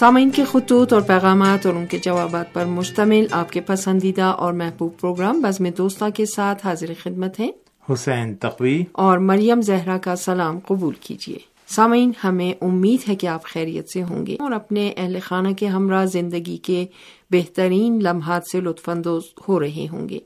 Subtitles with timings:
[0.00, 4.52] سامعین کے خطوط اور پیغامات اور ان کے جوابات پر مشتمل آپ کے پسندیدہ اور
[4.52, 7.50] محبوب پروگرام بزم دوستہ کے ساتھ حاضر خدمت ہیں۔
[7.92, 13.44] حسین تقوی۔ اور مریم زہرا کا سلام قبول کیجیے۔ سامعین ہمیں امید ہے کہ آپ
[13.44, 16.86] خیریت سے ہوں گے اور اپنے اہل خانہ کے ہمراہ زندگی کے
[17.30, 20.18] بہترین لمحات سے لطف اندوز ہو رہے ہوں گے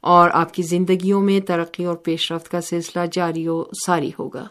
[0.00, 4.46] اور آپ کی زندگیوں میں ترقی اور پیش رفت کا سلسلہ جاری و ساری ہوگا۔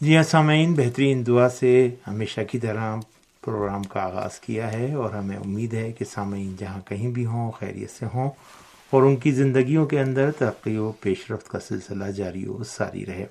[0.00, 2.96] جی ہاں سامعین بہترین دعا سے ہمیشہ کی طرح
[3.44, 7.50] پروگرام کا آغاز کیا ہے اور ہمیں امید ہے کہ سامعین جہاں کہیں بھی ہوں،
[7.50, 8.30] خیریت سے ہوں
[8.90, 13.06] اور ان کی زندگیوں کے اندر ترقی و پیش رفت کا سلسلہ جاری و ساری
[13.06, 13.26] رہے۔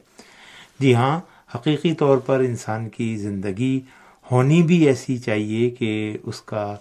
[0.79, 1.19] جی ہاں
[1.55, 3.79] حقیقی طور پر انسان کی زندگی
[4.31, 6.75] ہونی بھی ایسی چاہیے کہ اس کا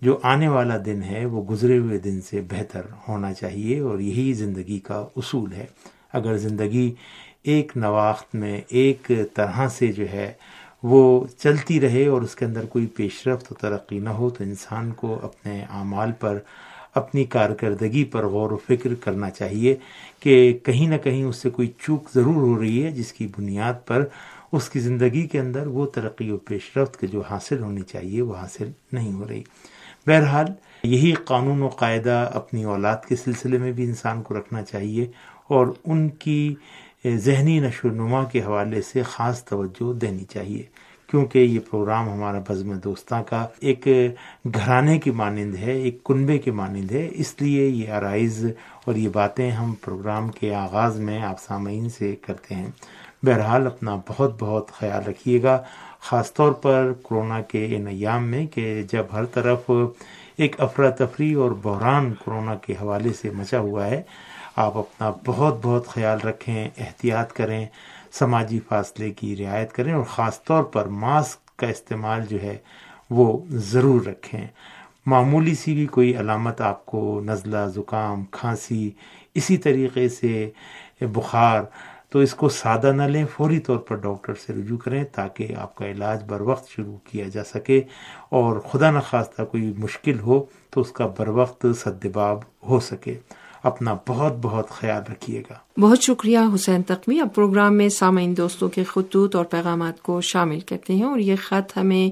[0.00, 4.32] جو آنے والا دن ہے، وہ گزرے ہوئے دن سے بہتر ہونا چاہیے اور یہی
[4.32, 5.66] زندگی کا اصول ہے۔
[6.12, 6.94] اگر زندگی
[7.42, 10.32] ایک نواخت میں ایک طرح سے جو ہے
[10.82, 14.44] وہ چلتی رہے اور اس کے اندر کوئی پیش رفت و ترقی نہ ہو، تو
[14.44, 16.38] انسان کو اپنے اعمال پر،
[16.94, 19.76] اپنی کارکردگی پر غور و فکر کرنا چاہیے
[20.20, 23.74] کہ کہیں نہ کہیں اس سے کوئی چوک ضرور ہو رہی ہے جس کی بنیاد
[23.86, 24.04] پر
[24.52, 28.22] اس کی زندگی کے اندر وہ ترقی و پیش رفت کے جو حاصل ہونی چاہیے
[28.22, 29.42] وہ حاصل نہیں ہو رہی۔
[30.06, 30.46] بہرحال،
[30.84, 35.10] یہی قانون و قاعدہ اپنی اولاد کے سلسلے میں بھی انسان کو رکھنا چاہیے
[35.48, 36.54] اور ان کی
[37.04, 40.62] ذہنی نشو و نما کے حوالے سے خاص توجہ دینی چاہیے،
[41.10, 43.88] کیونکہ یہ پروگرام ہمارا بزم دوستاں کا ایک
[44.54, 48.44] گھرانے کی مانند ہے، ایک کنبے کی مانند ہے۔ اس لیے یہ عرائض
[48.84, 52.70] اور یہ باتیں ہم پروگرام کے آغاز میں آپ سامعین سے کرتے ہیں۔
[53.22, 55.62] بہرحال اپنا بہت بہت خیال رکھیے گا،
[56.00, 59.70] خاص طور پر کرونا کے ان ایام میں کہ جب ہر طرف
[60.36, 64.02] ایک افراتفری اور بحران کرونا کے حوالے سے مچا ہوا ہے
[64.56, 67.66] آپ اپنا بہت بہت خیال رکھیں، احتیاط کریں،
[68.12, 72.56] سماجی فاصلے کی رعایت کریں اور خاص طور پر ماسک کا استعمال جو ہے
[73.10, 74.46] وہ ضرور رکھیں۔
[75.06, 78.90] معمولی سی بھی کوئی علامت آپ کو نزلہ، زکام، کھانسی
[79.34, 80.50] اسی طریقے سے
[81.00, 81.62] بخار،
[82.10, 85.74] تو اس کو سادہ نہ لیں، فوری طور پر ڈاکٹر سے رجوع کریں تاکہ آپ
[85.74, 87.82] کا علاج بر وقت شروع کیا جا سکے
[88.28, 93.18] اور خدا نخواستہ کوئی مشکل ہو تو اس کا بر وقت سدباب ہو سکے۔
[93.62, 98.68] اپنا بہت بہت خیال رکھیے گا۔ بہت شکریہ حسین تقوی۔ اب پروگرام میں سامعین دوستوں
[98.68, 102.10] کے خطوط اور پیغامات کو شامل کرتے ہیں اور یہ خط ہمیں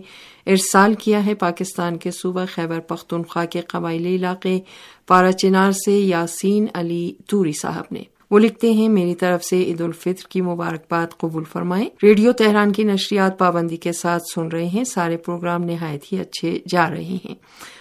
[0.51, 4.61] ارسال کیا ہے پاکستان کے صوبہ خیبر پختونخوا کے قبائلی علاقے
[5.07, 9.81] پارا چنار سے یاسین علی توری صاحب نے۔ وہ لکھتے ہیں، میری طرف سے عید
[9.81, 14.85] الفطر کی مبارکباد قبول فرمائیں۔ ریڈیو تہران کی نشریات پابندی کے ساتھ سن رہے ہیں۔
[14.85, 17.35] سارے پروگرام نہایت ہی اچھے جا رہے ہیں۔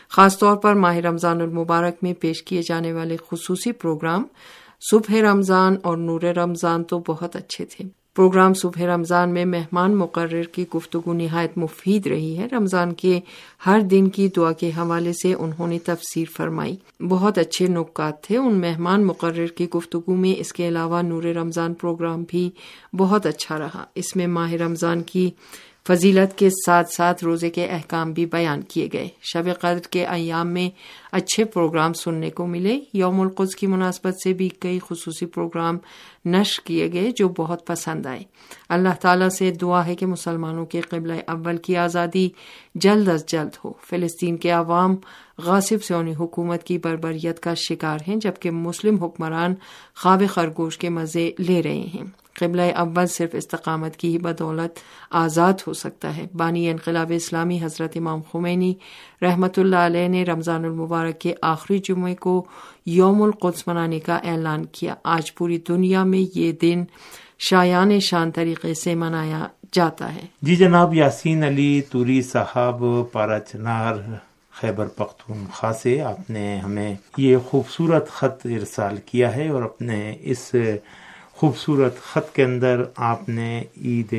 [0.09, 4.23] خاص طور پر ماہ رمضان المبارک میں پیش کیے جانے والے خصوصی پروگرام
[4.91, 7.83] صبح رمضان اور نور رمضان تو بہت اچھے تھے۔
[8.15, 13.19] پروگرام صبح رمضان میں مہمان مقرر کی گفتگو نہایت مفید رہی ہے۔ رمضان کے
[13.65, 16.75] ہر دن کی دعا کے حوالے سے انہوں نے تفسیر فرمائی۔
[17.09, 21.73] بہت اچھے نکات تھے۔ ان مہمان مقرر کی گفتگو میں اس کے علاوہ نور رمضان
[21.73, 22.49] پروگرام بھی
[22.97, 25.31] بہت اچھا رہا۔ اس میں ماہ رمضان کی
[25.89, 30.47] فضیلت کے ساتھ ساتھ روزے کے احکام بھی بیان کیے گئے۔ شب قدر کے ایام
[30.47, 30.69] میں
[31.11, 35.77] اچھے پروگرام سننے کو ملے۔ یوم القدس کی مناسبت سے بھی کئی خصوصی پروگرام
[36.25, 38.23] نشر کیے گئے جو بہت پسند آئے۔
[38.69, 42.29] اللہ تعالیٰ سے دعا ہے کہ مسلمانوں کے قبلہ اول کی آزادی
[42.75, 44.95] جلد از جلد ہو۔ فلسطین کے عوام
[45.37, 49.53] غاصب سونی حکومت کی بربریت کا شکار ہیں، جبکہ مسلم حکمران
[49.95, 54.79] خواب خرگوش کے مزے لے رہے ہیں۔ قبلہ اول صرف استقامت کی ہی بدولت
[55.11, 58.73] آزاد ہو سکتا ہے۔ بانی انقلاب اسلامی حضرت امام خمینی
[59.21, 62.45] رحمت اللہ علیہ نے رمضان المبارک کے آخری جمعے کو
[62.85, 66.83] یوم القدس منانے کا اعلان کیا۔ آج پوری دنیا میں یہ دن
[67.49, 73.95] شایان شان طریقے سے منایا جاتا ہے۔ جی جناب، یاسین علی توری صاحب پارا چنار،
[74.51, 80.55] خیبر پختونخوا سے آپ نے ہمیں یہ خوبصورت خط ارسال کیا ہے اور اپنے اس
[81.39, 84.13] خوبصورت خط کے اندر آپ نے عید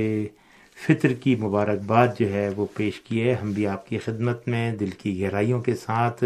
[0.87, 4.76] فطر کی مبارکباد جو ہے وہ پیش کی ہے۔ ہم بھی آپ کی خدمت میں
[4.76, 6.25] دل کی گہرائیوں کے ساتھ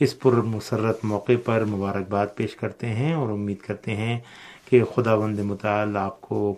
[0.00, 4.18] اس پر مسرت موقع پر مبارکباد پیش کرتے ہیں اور امید کرتے ہیں
[4.70, 6.54] کہ خدا بند مطالع آپ کو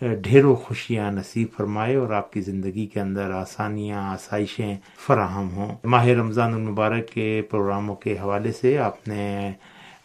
[0.00, 4.76] ڈھیروں خوشیاں نصیب فرمائے اور آپ کی زندگی کے اندر آسانیاں، آسائشیں
[5.06, 9.52] فراہم ہوں۔ ماہ رمضان المبارک کے پروگراموں کے حوالے سے آپ نے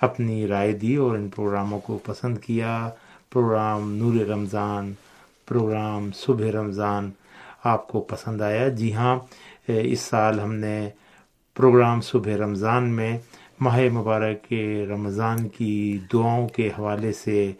[0.08, 2.90] اپنی رائے دی اور ان پروگراموں کو پسند کیا۔
[3.34, 4.92] پروگرام نور رمضان،
[5.48, 7.10] پروگرام صبح رمضان
[7.64, 9.16] آپ کو پسند آیا۔ جی ہاں
[9.68, 10.78] اس سال ہم نے
[11.56, 13.18] پروگرام صبح رمضان میں
[13.60, 15.74] ماہ مبارک کے رمضان کی
[16.14, 17.52] دعاؤں کے حوالے سے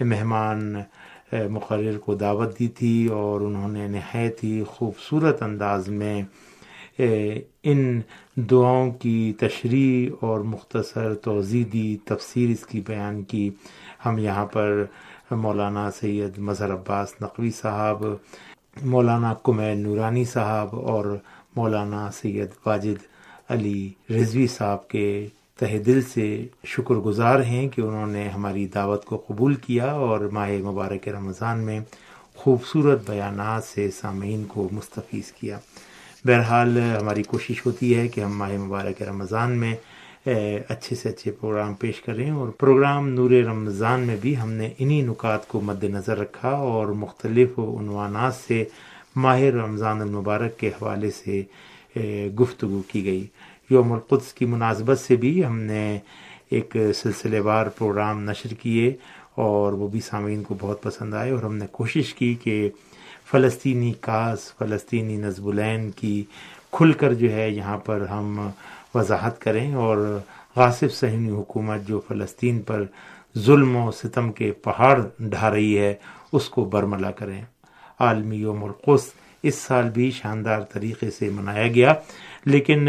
[0.00, 0.74] مہمان
[1.50, 6.22] مقرر کو دعوت دی تھی اور انہوں نے نہایت ہی خوبصورت انداز میں
[6.98, 8.00] ان
[8.36, 13.50] دعاؤں کی تشریح اور مختصر توضیع دی، تفسیر اس کی بیان کی۔
[14.06, 14.84] ہم یہاں پر
[15.30, 18.04] مولانا سید مظہر عباس نقوی صاحب،
[18.82, 21.16] مولانا کمین نورانی صاحب اور
[21.56, 23.06] مولانا سید واجد
[23.48, 29.04] علی رضوی صاحب کے تہ دل سے شکر گزار ہیں کہ انہوں نے ہماری دعوت
[29.04, 31.80] کو قبول کیا اور ماہ مبارک رمضان میں
[32.36, 35.58] خوبصورت بیانات سے سامعین کو مستفیض کیا۔
[36.24, 39.76] بہرحال ہماری کوشش ہوتی ہے کہ ہم ماہ مبارک رمضان میں
[40.68, 45.00] اچھے سے اچھے پروگرام پیش کریں اور پروگرام نور رمضان میں بھی ہم نے انہی
[45.02, 48.64] نکات کو مد نظر رکھا اور مختلف عنوانات سے
[49.16, 51.42] ماہ رمضان المبارک کے حوالے سے
[52.40, 53.26] گفتگو کی گئی۔
[53.70, 55.98] یوم القدس کی مناسبت سے بھی ہم نے
[56.50, 58.96] ایک سلسلے وار پروگرام نشر کیے
[59.34, 62.70] اور وہ بھی سامعین کو بہت پسند آئے اور ہم نے کوشش کی کہ
[63.30, 66.22] فلسطینی کاس، فلسطینی نظب العین کی
[66.72, 68.48] کھل کر جو ہے یہاں پر ہم
[68.94, 69.98] وضاحت کریں اور
[70.56, 72.84] غاصب صحنی حکومت جو فلسطین پر
[73.38, 75.94] ظلم و ستم کے پہاڑ ڈھا رہی ہے،
[76.32, 77.40] اس کو برملا کریں۔
[78.00, 79.10] عالمی یوم القدس
[79.42, 81.94] اس سال بھی شاندار طریقے سے منایا گیا،
[82.44, 82.88] لیکن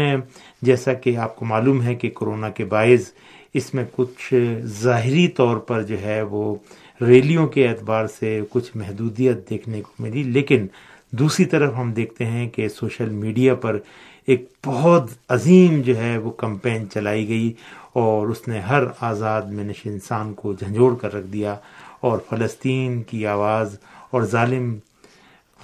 [0.62, 3.10] جیسا کہ آپ کو معلوم ہے کہ کرونا کے باعث
[3.54, 4.34] اس میں کچھ
[4.82, 6.54] ظاہری طور پر جو ہے وہ
[7.00, 10.66] ریلیوں کے اعتبار سے کچھ محدودیت دیکھنے کو ملی، لیکن
[11.10, 13.78] دوسری طرف ہم دیکھتے ہیں کہ سوشل میڈیا پر
[14.26, 17.52] ایک بہت عظیم جو ہے وہ کمپین چلائی گئی
[17.92, 21.56] اور اس نے ہر آزاد منش انسان کو جھنجھوڑ کر رکھ دیا
[22.00, 23.76] اور فلسطین کی آواز
[24.10, 24.78] اور ظالم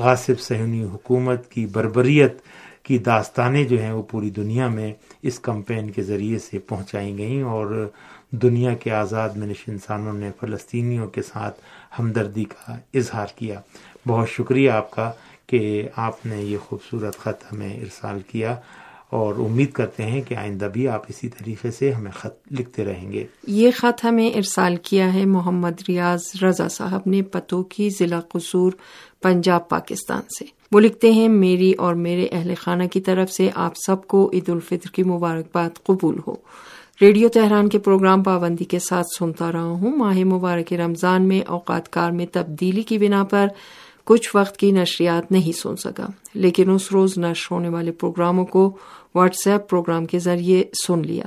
[0.00, 2.32] غاصب صہنی حکومت کی بربریت
[2.82, 4.92] کی داستانیں جو ہیں وہ پوری دنیا میں
[5.22, 7.88] اس کمپین کے ذریعے سے پہنچائی گئیں اور
[8.30, 11.60] دنیا کے آزاد منش انسانوں نے فلسطینیوں کے ساتھ
[11.98, 13.60] ہمدردی کا اظہار کیا۔
[14.08, 15.10] بہت شکریہ آپ کا
[15.46, 18.56] کہ آپ نے یہ خوبصورت خط ہمیں ارسال کیا
[19.10, 23.12] اور امید کرتے ہیں کہ آئندہ بھی آپ اسی طریقے سے ہمیں خط لکھتے رہیں
[23.12, 28.20] گے۔ یہ خط ہمیں ارسال کیا ہے محمد ریاض رضا صاحب نے پتو کی ضلع
[28.20, 28.72] قصور،
[29.22, 33.72] پنجاب، پاکستان سے۔ وہ لکھتے ہیں، میری اور میرے اہل خانہ کی طرف سے آپ
[33.86, 36.34] سب کو عید الفطر کی مبارکباد قبول ہو۔
[37.00, 41.92] ریڈیو تہران کے پروگرام پابندی کے ساتھ سنتا رہا ہوں۔ ماہ مبارک رمضان میں اوقات
[41.92, 43.46] کار میں تبدیلی کی بنا پر
[44.04, 48.76] کچھ وقت کی نشریات نہیں سن سکا، لیکن اس روز نشر ہونے والے پروگراموں کو
[49.14, 51.24] واٹس ایپ پروگرام کے ذریعے سن لیا۔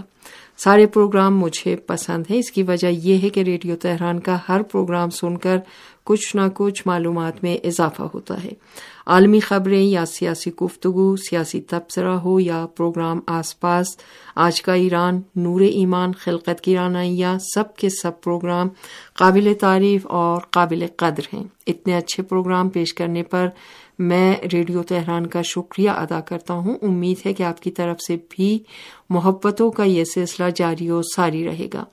[0.58, 4.62] سارے پروگرام مجھے پسند ہیں، اس کی وجہ یہ ہے کہ ریڈیو تہران کا ہر
[4.62, 5.58] پروگرام سن کر
[6.04, 8.50] کچھ نہ کچھ معلومات میں اضافہ ہوتا ہے۔
[9.10, 13.88] عالمی خبریں یا سیاسی گفتگو، سیاسی تبصرہ ہو یا پروگرام آس پاس،
[14.36, 18.68] آج کا ایران نور ایمان، خلقت کی رانائیاں، سب کے سب پروگرام
[19.14, 23.48] قابل تعریف اور قابل قدر ہیں۔ اتنے اچھے پروگرام پیش کرنے پر
[24.00, 28.18] میں ریڈیو تہران کا شکریہ ادا کرتا ہوں۔ امید ہے کہ آپ کی طرف سے
[28.30, 28.60] بھی
[29.10, 31.84] محبتوں کا یہ سلسلہ جاری و ساری رہے گا۔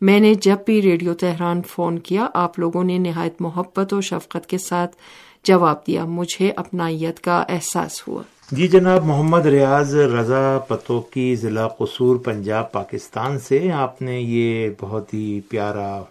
[0.00, 4.46] میں نے جب بھی ریڈیو تہران فون کیا، آپ لوگوں نے نہایت محبت و شفقت
[4.46, 4.96] کے ساتھ
[5.44, 8.22] جواب دیا، مجھے اپنائیت کا احساس ہوا۔
[8.52, 14.70] جی جناب، محمد ریاض رضا پتو کی ضلع قصور، پنجاب، پاکستان سے آپ نے یہ
[14.80, 16.02] بہت ہی پیارا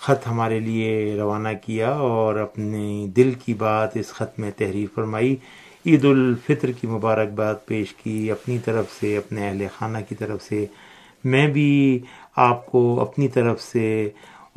[0.00, 5.36] خط ہمارے لیے روانہ کیا اور اپنی دل کی بات اس خط میں تحریر فرمائی۔
[5.86, 10.66] عید الفطر کی مبارکباد پیش کی، اپنی طرف سے، اپنے اہل خانہ کی طرف سے۔
[11.24, 11.98] میں بھی
[12.36, 14.08] آپ کو اپنی طرف سے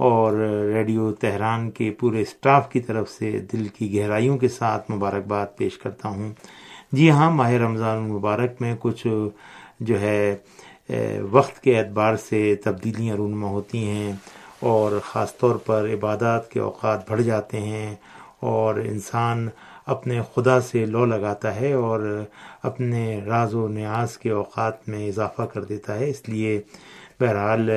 [0.07, 0.33] اور
[0.73, 5.77] ریڈیو تہران کے پورے اسٹاف کی طرف سے دل کی گہرائیوں کے ساتھ مبارکباد پیش
[5.77, 6.31] کرتا ہوں۔
[6.91, 9.07] جی ہاں ماہ رمضان المبارک میں کچھ
[9.79, 10.35] جو ہے
[11.31, 14.11] وقت کے اعتبار سے تبدیلیاں رونما ہوتی ہیں
[14.69, 17.95] اور خاص طور پر عبادات کے اوقات بڑھ جاتے ہیں
[18.49, 19.47] اور انسان
[19.85, 21.99] اپنے خدا سے لو لگاتا ہے اور
[22.63, 26.61] اپنے راز و نیاز کے اوقات میں اضافہ کر دیتا ہے۔ اس لیے
[27.19, 27.69] بہرحال،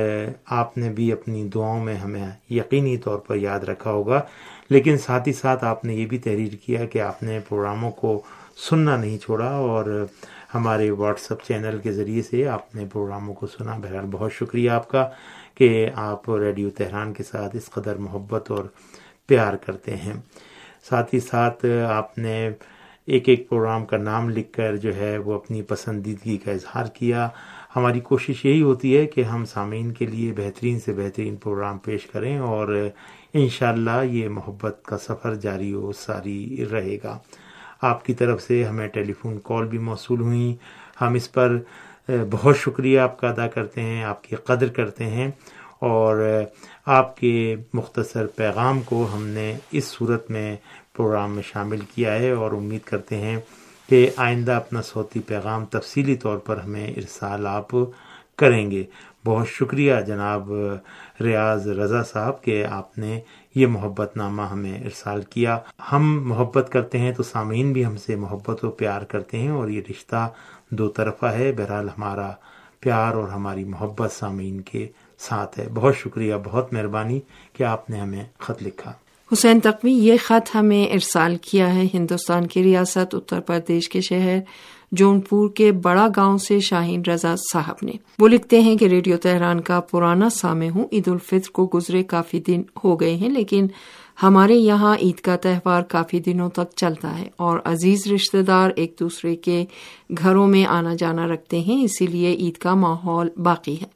[0.50, 4.20] آپ نے بھی اپنی دعاؤں میں ہمیں یقینی طور پر یاد رکھا ہوگا،
[4.70, 8.20] لیکن ساتھ ہی ساتھ آپ نے یہ بھی تحریر کیا کہ آپ نے پروگراموں کو
[8.68, 10.06] سننا نہیں چھوڑا اور
[10.54, 14.70] ہمارے واٹس اپ چینل کے ذریعے سے آپ نے پروگراموں کو سنا۔ بہرحال، بہت شکریہ
[14.70, 15.08] آپ کا
[15.54, 18.64] کہ آپ ریڈیو تہران کے ساتھ اس قدر محبت اور
[19.28, 20.12] پیار کرتے ہیں۔
[20.90, 22.48] ساتھ ہی ساتھ، آپ نے
[23.08, 27.28] ایک ایک پروگرام کا نام لکھ کر جو ہے وہ اپنی پسندیدگی کا اظہار کیا۔
[27.76, 32.06] ہماری کوشش یہی ہوتی ہے کہ ہم سامعین کے لیے بہترین سے بہترین پروگرام پیش
[32.06, 32.76] کریں اور
[33.34, 37.18] انشاءاللہ یہ محبت کا سفر جاری و ساری رہے گا۔
[37.80, 40.54] آپ کی طرف سے ہمیں ٹیلی فون کال بھی موصول ہوئیں
[41.00, 41.56] ہم اس پر
[42.30, 45.30] بہت شکریہ آپ کا ادا کرتے ہیں، آپ کی قدر کرتے ہیں
[45.80, 46.22] اور
[46.86, 50.56] آپ کے مختصر پیغام کو ہم نے اس صورت میں
[50.96, 53.36] پروگرام میں شامل کیا ہے اور امید کرتے ہیں
[53.92, 57.66] کہ آئندہ اپنا صوتی پیغام تفصیلی طور پر ہمیں ارسال آپ
[58.36, 58.84] کریں گے۔
[59.26, 60.52] بہت شکریہ جناب
[61.20, 63.20] ریاض رضا صاحب کہ آپ نے
[63.54, 65.58] یہ محبت نامہ ہمیں ارسال کیا۔
[65.92, 69.68] ہم محبت کرتے ہیں تو سامعین بھی ہم سے محبت و پیار کرتے ہیں اور
[69.68, 70.30] یہ رشتہ
[70.70, 72.30] دو طرفہ ہے۔ بہرحال ہمارا
[72.80, 77.20] پیار اور ہماری محبت سامعین کے ساتھ ہے۔ بہت شکریہ، بہت مہربانی
[77.52, 78.92] کہ آپ نے ہمیں خط لکھا۔
[79.32, 84.38] حسین تقوی یہ خط ہمیں ارسال کیا ہے ہندوستان کی ریاست اتر پردیش کے شہر
[84.92, 89.16] جون پور کے بڑا گاؤں سے شاہین رضا صاحب نے۔ وہ لکھتے ہیں کہ ریڈیو
[89.16, 93.66] تہران کا پرانا سامع ہوں، عید الفطر کو گزرے کافی دن ہو گئے ہیں، لیکن
[94.22, 98.94] ہمارے یہاں عید کا تہوار کافی دنوں تک چلتا ہے اور عزیز رشتہ دار ایک
[99.00, 99.64] دوسرے کے
[100.18, 103.86] گھروں میں آنا جانا رکھتے ہیں، اسی لیے عید کا ماحول باقی ہے۔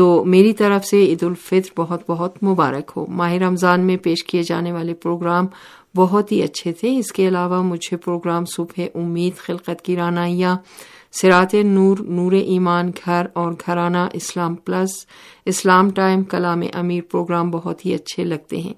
[0.00, 4.42] تو میری طرف سے عید الفطر بہت بہت مبارک ہو۔ ماہ رمضان میں پیش کیے
[4.42, 5.46] جانے والے پروگرام
[5.96, 10.56] بہت ہی اچھے تھے۔ اس کے علاوہ مجھے پروگرام صبح امید خلقت کی رانائیاں،
[11.12, 15.06] سرات نور نور ایمان گھر اور گھرانہ اسلام پلس،
[15.44, 18.74] اسلام ٹائم، کلام امیر پروگرام بہت ہی اچھے لگتے ہیں۔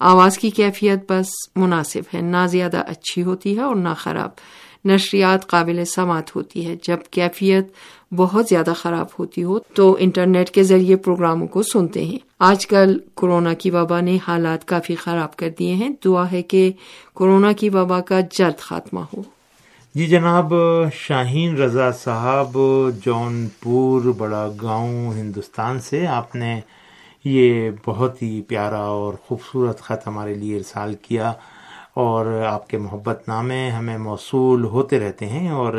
[0.00, 4.30] آواز کی کیفیت بس مناسب ہے۔ نہ زیادہ اچھی ہوتی ہے اور نہ خراب۔
[4.84, 7.66] نشریات قابل سماعت ہوتی ہے۔ جب کیفیت
[8.14, 12.98] بہت زیادہ خراب ہوتی ہو تو انٹرنیٹ کے ذریعے پروگراموں کو سنتے ہیں۔ آج کل
[13.14, 16.72] کورونا کی وبا نے حالات کافی خراب کر دیے ہیں۔ دعا ہے کہ
[17.14, 19.22] کورونا کی وبا کا جلد خاتمہ ہو۔
[19.94, 20.54] جی جناب،
[20.92, 22.58] شاہین رضا صاحب،
[23.04, 26.60] جون پور، بڑا گاؤں، ہندوستان سے۔ آپ نے
[27.24, 31.32] یہ بہت ہی پیارا اور خوبصورت خط ہمارے لیے ارسال کیا۔
[31.94, 35.74] اور آپ کے محبت نامے ہمیں موصول ہوتے رہتے ہیں اور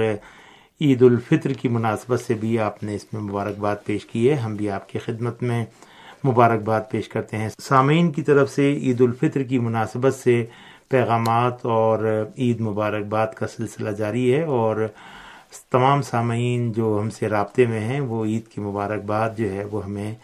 [0.81, 4.55] عید الفطر کی مناسبت سے بھی آپ نے اس میں مبارکباد پیش کی ہے۔ ہم
[4.55, 5.65] بھی آپ کی خدمت میں
[6.25, 10.45] مبارکباد پیش کرتے ہیں۔ سامعین کی طرف سے عید الفطر کی مناسبت سے
[10.89, 14.87] پیغامات اور عید مبارکباد کا سلسلہ جاری ہے اور
[15.71, 19.85] تمام سامعین جو ہم سے رابطے میں ہیں، وہ عید کی مبارکباد جو ہے وہ
[19.85, 20.15] ہمیں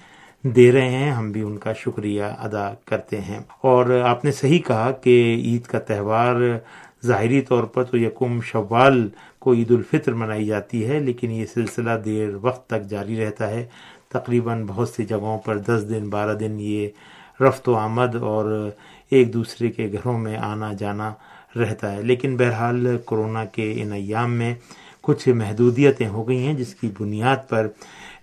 [0.44, 4.60] دے رہے ہیں، ہم بھی ان کا شکریہ ادا کرتے ہیں۔ اور آپ نے صحیح
[4.60, 6.36] کہا کہ عید کا تہوار
[7.06, 11.92] ظاہری طور پر تو یکم شوال کو عید الفطر منائی جاتی ہے، لیکن یہ سلسلہ
[12.06, 13.66] دیر وقت تک جاری رہتا ہے۔
[14.10, 16.88] تقریباً بہت سی جگہوں پر دس دن، بارہ دن یہ
[17.42, 18.70] رفت و آمد اور
[19.12, 21.14] ایک دوسرے کے گھروں میں آنا جانا
[21.56, 24.56] رہتا ہے۔ لیکن بہرحال کورونا کے ان ایام میں
[25.02, 27.68] کچھ محدودیتیں ہو گئی ہیں، جس کی بنیاد پر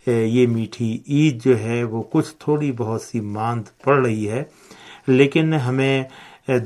[0.09, 4.43] یہ میٹھی عید جو ہے وہ کچھ تھوڑی بہت سی ماند پڑ رہی ہے،
[5.07, 6.05] لیکن ہمیں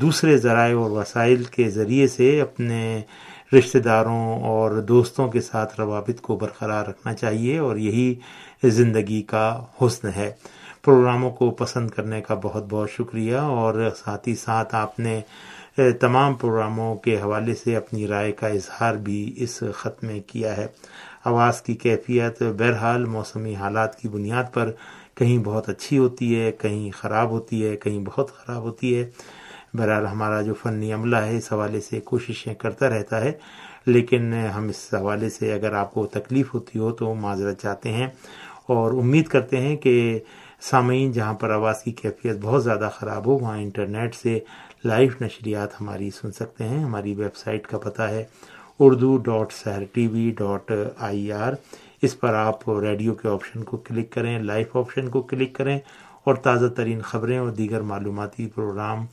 [0.00, 3.00] دوسرے ذرائع اور وسائل کے ذریعے سے اپنے
[3.58, 8.14] رشتہ داروں اور دوستوں کے ساتھ روابط کو برقرار رکھنا چاہیے اور یہی
[8.62, 10.30] زندگی کا حسن ہے۔
[10.84, 15.20] پروگراموں کو پسند کرنے کا بہت بہت شکریہ اور ساتھ ہی ساتھ آپ نے
[16.00, 20.66] تمام پروگراموں کے حوالے سے اپنی رائے کا اظہار بھی اس خط میں کیا ہے۔
[21.24, 24.70] آواز کی کیفیت، بہرحال موسمی حالات کی بنیاد پر
[25.14, 29.10] کہیں بہت اچھی ہوتی ہے، کہیں خراب ہوتی ہے، کہیں بہت خراب ہوتی ہے۔
[29.74, 33.32] بہرحال ہمارا جو فنی عملہ ہے، اس حوالے سے کوششیں کرتا رہتا ہے۔
[33.86, 38.06] لیکن ہم اس حوالے سے اگر آپ کو تکلیف ہوتی ہو تو معذرت چاہتے ہیں
[38.66, 40.18] اور امید کرتے ہیں کہ
[40.60, 44.38] سامعین، جہاں پر آواز کی کیفیت بہت زیادہ خراب ہو، وہاں انٹرنیٹ سے
[44.84, 48.24] لائیو نشریات ہماری سن سکتے ہیں۔ ہماری ویب سائٹ کا پتہ ہے۔
[48.84, 51.52] Urdu dot Sahar T V dot I R
[52.02, 55.78] اس پر آپ ریڈیو کے آپشن کو کلک کریں، لائف آپشن کو کلک کریں
[56.24, 59.04] اور تازہ ترین خبریں اور دیگر معلوماتی پروگرام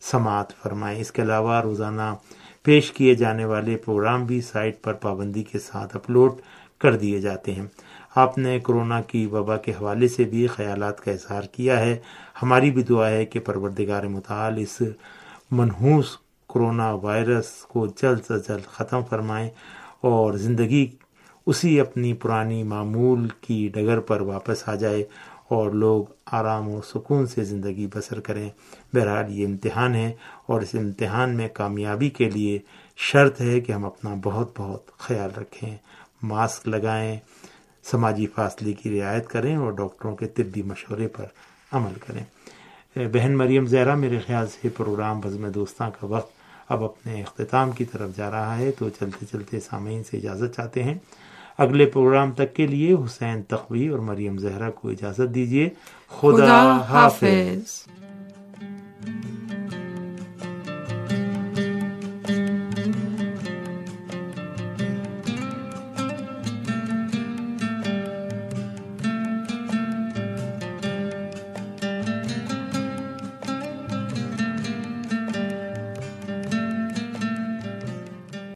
[0.00, 2.14] سماعت فرمائیں۔ اس کے علاوہ روزانہ
[2.62, 6.32] پیش کیے جانے والے پروگرام بھی سائٹ پر پابندی کے ساتھ اپلوڈ
[6.78, 7.66] کر دیے جاتے ہیں۔
[8.14, 11.96] آپ نے کرونا کی وبا کے حوالے سے بھی خیالات کا اظہار کیا ہے۔
[12.42, 14.82] ہماری بھی دعا ہے کہ پروردگار مطال اس
[15.50, 16.16] منحوس
[16.48, 19.50] کرونا وائرس کو جلد سے جلد ختم فرمائیں
[20.00, 20.86] اور زندگی
[21.46, 25.04] اسی اپنی پرانی معمول کی ڈگر پر واپس آ جائے
[25.48, 28.50] اور لوگ آرام و سکون سے زندگی بسر کریں۔
[28.92, 30.12] بہرحال یہ امتحان ہے
[30.46, 32.58] اور اس امتحان میں کامیابی کے لیے
[32.96, 35.76] شرط ہے کہ ہم اپنا بہت بہت خیال رکھیں،
[36.22, 37.18] ماسک لگائیں،
[37.84, 41.24] سماجی فاصلے کی رعایت کریں اور ڈاکٹروں کے طبی مشورے پر
[41.72, 42.24] عمل کریں۔
[43.12, 46.37] بہن مریم زہرا، میرے خیال سے پروگرام بزم دوستاں کا وقت
[46.68, 50.82] اب اپنے اختتام کی طرف جا رہا ہے تو چلتے چلتے سامعین سے اجازت چاہتے
[50.82, 50.94] ہیں۔
[51.58, 55.68] اگلے پروگرام تک کے لیے حسین تخوی اور مریم زہرا کو اجازت دیجیے
[56.08, 57.88] خدا, خدا حافظ۔